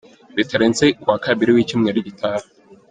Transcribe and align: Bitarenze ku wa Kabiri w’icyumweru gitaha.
Bitarenze 0.35 0.85
ku 1.01 1.05
wa 1.11 1.19
Kabiri 1.25 1.51
w’icyumweru 1.55 1.97
gitaha. 2.07 2.45